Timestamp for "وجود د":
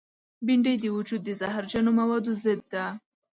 0.97-1.29